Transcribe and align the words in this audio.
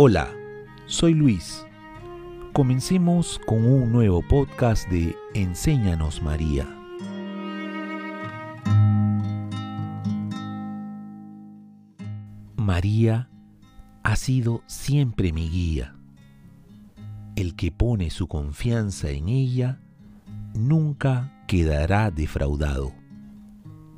Hola, 0.00 0.32
soy 0.86 1.12
Luis. 1.12 1.66
Comencemos 2.52 3.40
con 3.44 3.66
un 3.66 3.90
nuevo 3.90 4.22
podcast 4.22 4.88
de 4.88 5.16
Enséñanos 5.34 6.22
María. 6.22 6.68
María 12.54 13.28
ha 14.04 14.14
sido 14.14 14.62
siempre 14.68 15.32
mi 15.32 15.50
guía. 15.50 15.96
El 17.34 17.56
que 17.56 17.72
pone 17.72 18.10
su 18.10 18.28
confianza 18.28 19.10
en 19.10 19.28
ella 19.28 19.80
nunca 20.54 21.44
quedará 21.48 22.12
defraudado. 22.12 22.92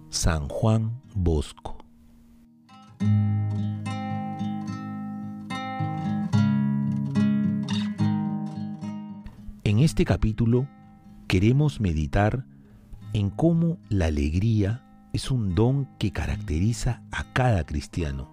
San 0.09 0.49
Juan 0.49 0.99
Bosco 1.15 1.77
En 9.71 9.79
este 9.79 10.05
capítulo 10.05 10.67
queremos 11.29 11.81
meditar 11.81 12.45
en 13.13 13.31
cómo 13.31 13.79
la 13.89 14.07
alegría 14.07 14.85
es 15.13 15.31
un 15.31 15.55
don 15.55 15.89
que 15.97 16.11
caracteriza 16.11 17.05
a 17.13 17.33
cada 17.33 17.65
cristiano 17.65 18.29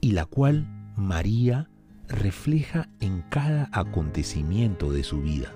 y 0.00 0.12
la 0.12 0.26
cual 0.26 0.68
María 0.96 1.68
refleja 2.06 2.88
en 3.00 3.22
cada 3.30 3.68
acontecimiento 3.72 4.92
de 4.92 5.02
su 5.02 5.22
vida. 5.22 5.52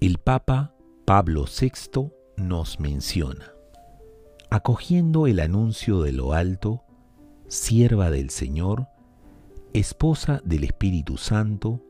El 0.00 0.16
Papa 0.16 0.74
Pablo 1.04 1.44
VI 1.44 2.10
nos 2.38 2.80
menciona 2.80 3.53
acogiendo 4.54 5.26
el 5.26 5.40
anuncio 5.40 6.00
de 6.02 6.12
lo 6.12 6.32
alto, 6.32 6.84
sierva 7.48 8.08
del 8.12 8.30
Señor, 8.30 8.86
esposa 9.72 10.40
del 10.44 10.62
Espíritu 10.62 11.16
Santo, 11.16 11.82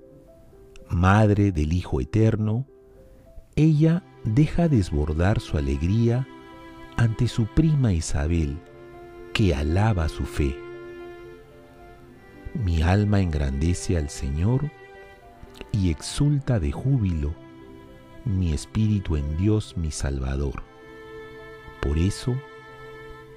madre 0.89 1.53
del 1.53 1.75
Hijo 1.75 2.01
Eterno, 2.01 2.67
ella 3.55 4.03
deja 4.25 4.71
desbordar 4.71 5.41
su 5.41 5.59
alegría 5.59 6.27
ante 6.97 7.29
su 7.29 7.45
prima 7.45 7.93
Isabel, 7.93 8.59
que 9.35 9.55
alaba 9.55 10.09
su 10.09 10.25
fe. 10.25 10.57
Mi 12.55 12.81
alma 12.81 13.21
engrandece 13.21 13.99
al 13.99 14.09
Señor 14.09 14.71
y 15.71 15.91
exulta 15.91 16.59
de 16.59 16.73
júbilo 16.73 17.35
mi 18.25 18.55
espíritu 18.55 19.17
en 19.17 19.37
Dios 19.37 19.77
mi 19.77 19.91
Salvador. 19.91 20.63
Por 21.83 21.99
eso, 21.99 22.35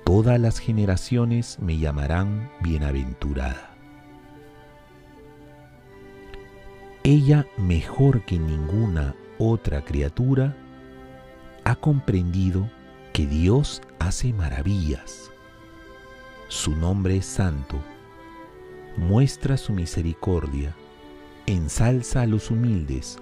todas 0.07 0.39
las 0.39 0.59
generaciones 0.59 1.59
me 1.59 1.79
llamarán 1.79 2.49
bienaventurada. 2.61 3.75
Ella, 7.03 7.45
mejor 7.57 8.23
que 8.23 8.39
ninguna 8.39 9.17
otra 9.37 9.83
criatura, 9.83 10.55
ha 11.65 11.75
comprendido 11.75 12.71
que 13.11 13.27
Dios 13.27 13.81
hace 13.99 14.31
maravillas. 14.31 15.29
Su 16.47 16.73
nombre 16.73 17.17
es 17.17 17.25
santo, 17.25 17.75
muestra 18.95 19.57
su 19.57 19.73
misericordia, 19.73 20.73
ensalza 21.47 22.21
a 22.21 22.27
los 22.27 22.49
humildes, 22.49 23.19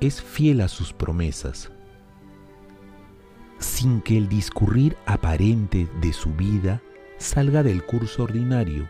es 0.00 0.22
fiel 0.22 0.62
a 0.62 0.68
sus 0.68 0.94
promesas 0.94 1.70
sin 3.60 4.00
que 4.00 4.16
el 4.16 4.28
discurrir 4.28 4.96
aparente 5.06 5.86
de 6.00 6.12
su 6.12 6.30
vida 6.30 6.82
salga 7.18 7.62
del 7.62 7.84
curso 7.84 8.24
ordinario. 8.24 8.88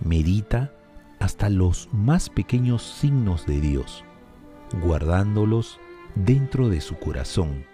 Medita 0.00 0.72
hasta 1.18 1.48
los 1.48 1.88
más 1.92 2.28
pequeños 2.28 2.82
signos 2.82 3.46
de 3.46 3.60
Dios, 3.60 4.04
guardándolos 4.80 5.80
dentro 6.14 6.68
de 6.68 6.80
su 6.80 6.96
corazón. 6.98 7.64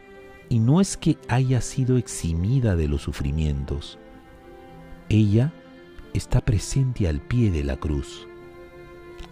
Y 0.48 0.60
no 0.60 0.80
es 0.80 0.96
que 0.96 1.18
haya 1.28 1.60
sido 1.60 1.96
eximida 1.96 2.76
de 2.76 2.86
los 2.86 3.02
sufrimientos. 3.02 3.98
Ella 5.08 5.52
está 6.12 6.40
presente 6.40 7.08
al 7.08 7.20
pie 7.20 7.50
de 7.50 7.64
la 7.64 7.76
cruz, 7.76 8.28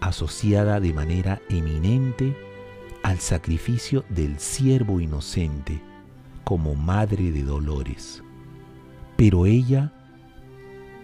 asociada 0.00 0.80
de 0.80 0.92
manera 0.92 1.40
eminente 1.48 2.36
al 3.04 3.20
sacrificio 3.20 4.04
del 4.08 4.38
siervo 4.40 5.00
inocente 5.00 5.80
como 6.44 6.74
madre 6.74 7.30
de 7.30 7.42
dolores, 7.42 8.22
pero 9.16 9.46
ella 9.46 9.92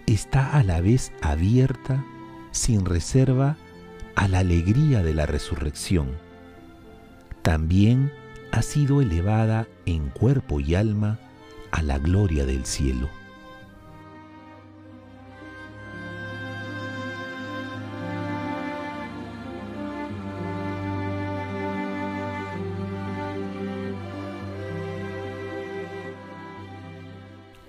está 0.05 0.57
a 0.57 0.63
la 0.63 0.81
vez 0.81 1.11
abierta, 1.21 2.03
sin 2.51 2.85
reserva, 2.85 3.57
a 4.15 4.27
la 4.27 4.39
alegría 4.39 5.03
de 5.03 5.13
la 5.13 5.25
resurrección. 5.25 6.17
También 7.41 8.11
ha 8.51 8.61
sido 8.61 9.01
elevada 9.01 9.67
en 9.85 10.09
cuerpo 10.09 10.59
y 10.59 10.75
alma 10.75 11.19
a 11.71 11.81
la 11.81 11.99
gloria 11.99 12.45
del 12.45 12.65
cielo. 12.65 13.09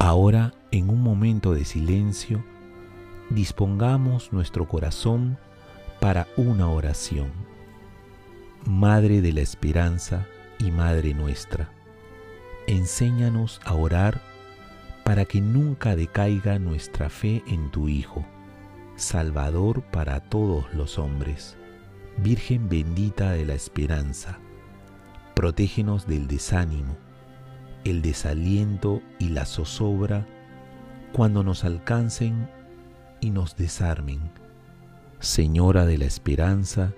Ahora, 0.03 0.55
en 0.71 0.89
un 0.89 1.03
momento 1.03 1.53
de 1.53 1.67
silencio, 1.67 2.43
dispongamos 3.29 4.33
nuestro 4.33 4.67
corazón 4.67 5.37
para 6.01 6.27
una 6.39 6.71
oración. 6.71 7.31
Madre 8.65 9.21
de 9.21 9.35
la 9.35 9.43
esperanza 9.43 10.27
y 10.59 10.71
Madre 10.71 11.13
nuestra, 11.13 11.71
enséñanos 12.67 13.61
a 13.63 13.75
orar 13.75 14.23
para 15.05 15.27
que 15.27 15.43
nunca 15.43 15.95
decaiga 15.95 16.59
nuestra 16.59 17.11
fe 17.11 17.43
en 17.47 17.71
tu 17.71 17.91
Hijo, 17.91 18.25
Salvador 18.97 19.83
para 19.83 20.21
todos 20.21 20.65
los 20.73 20.99
hombres. 20.99 21.59
Virgen 22.17 22.71
bendita 22.71 23.33
de 23.33 23.45
la 23.45 23.53
esperanza, 23.53 24.39
protégenos 25.35 26.07
del 26.07 26.27
desánimo 26.27 26.97
el 27.85 28.03
desaliento 28.03 29.03
y 29.19 29.31
la 29.31 29.47
zozobra 29.47 30.27
cuando 31.13 31.43
nos 31.43 31.65
alcancen 31.65 32.49
y 33.21 33.31
nos 33.31 33.57
desarmen. 33.57 34.21
Señora 35.19 35.87
de 35.87 35.99
la 35.99 36.07
esperanza 36.07 36.95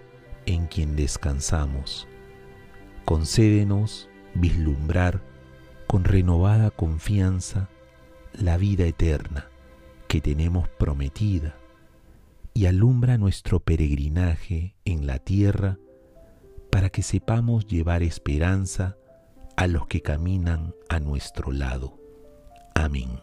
en 0.47 0.67
quien 0.67 0.97
descansamos, 0.97 2.07
concédenos 3.05 4.09
vislumbrar 4.35 5.23
con 5.87 6.05
renovada 6.05 6.71
confianza 6.71 7.69
la 8.33 8.57
vida 8.57 8.85
eterna 8.85 9.49
que 10.09 10.21
tenemos 10.21 10.69
prometida 10.69 11.57
y 12.55 12.67
alumbra 12.67 13.19
nuestro 13.19 13.61
peregrinaje 13.61 14.75
en 14.85 15.07
la 15.07 15.19
tierra 15.19 15.79
para 16.71 16.91
que 16.91 17.03
sepamos 17.03 17.67
llevar 17.67 18.03
esperanza 18.03 18.97
a 19.63 19.69
los 19.69 19.87
que 19.87 20.03
caminan 20.03 20.75
a 20.89 20.99
nuestro 20.99 21.53
lado. 21.53 21.97
Amén. 22.75 23.21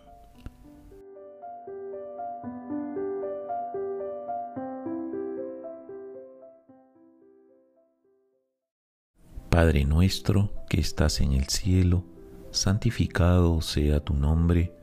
Padre 9.50 9.83
nuestro 9.83 10.53
que 10.69 10.80
estás 10.80 11.19
en 11.19 11.33
el 11.33 11.50
cielo, 11.50 12.06
santificado 12.51 13.59
sea 13.59 14.00
tu 14.00 14.13
nombre, 14.13 14.74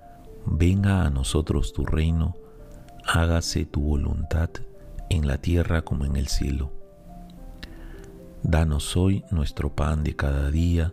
venga 0.45 1.07
a 1.07 1.11
nosotros 1.11 1.73
tu 1.73 1.87
reino, 1.87 2.37
hágase 3.07 3.65
tu 3.65 3.81
voluntad 3.81 4.51
en 5.09 5.27
la 5.27 5.39
tierra 5.39 5.81
como 5.81 6.05
en 6.05 6.17
el 6.17 6.29
cielo. 6.29 6.71
Danos 8.43 8.95
hoy 8.95 9.25
nuestro 9.31 9.75
pan 9.75 10.05
de 10.05 10.15
cada 10.15 10.51
día, 10.51 10.93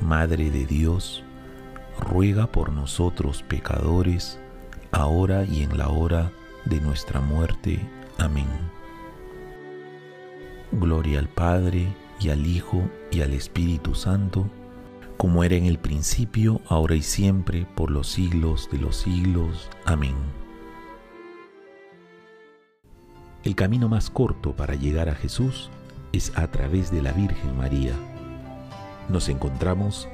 Madre 0.00 0.50
de 0.50 0.66
Dios, 0.66 1.24
ruega 1.98 2.46
por 2.46 2.72
nosotros 2.72 3.42
pecadores, 3.42 4.38
ahora 4.92 5.44
y 5.44 5.62
en 5.62 5.76
la 5.78 5.88
hora 5.88 6.32
de 6.64 6.80
nuestra 6.80 7.20
muerte. 7.20 7.80
Amén. 8.18 8.48
Gloria 10.72 11.18
al 11.18 11.28
Padre, 11.28 11.86
y 12.20 12.30
al 12.30 12.46
Hijo, 12.46 12.82
y 13.10 13.20
al 13.20 13.32
Espíritu 13.32 13.94
Santo, 13.94 14.46
como 15.16 15.44
era 15.44 15.54
en 15.54 15.66
el 15.66 15.78
principio, 15.78 16.60
ahora 16.68 16.94
y 16.94 17.02
siempre, 17.02 17.66
por 17.74 17.90
los 17.90 18.08
siglos 18.08 18.68
de 18.70 18.78
los 18.78 18.96
siglos. 18.96 19.70
Amén. 19.84 20.14
El 23.44 23.54
camino 23.54 23.88
más 23.88 24.10
corto 24.10 24.54
para 24.54 24.74
llegar 24.74 25.08
a 25.08 25.14
Jesús 25.14 25.70
es 26.12 26.36
a 26.36 26.50
través 26.50 26.90
de 26.90 27.00
la 27.00 27.12
Virgen 27.12 27.56
María. 27.56 27.94
Nos 29.08 29.28
encontramos 29.28 30.08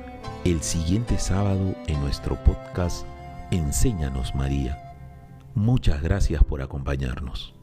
el 0.44 0.62
siguiente 0.62 1.18
sábado 1.18 1.74
en 1.86 2.00
nuestro 2.00 2.36
podcast 2.44 3.06
Enséñanos 3.50 4.34
María. 4.34 4.94
Muchas 5.54 6.02
gracias 6.02 6.44
por 6.44 6.60
acompañarnos. 6.60 7.54